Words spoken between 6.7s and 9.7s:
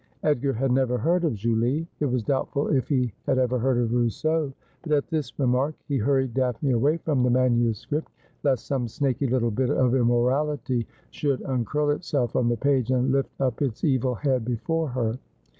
away from the manuscript, lest some snaky little bit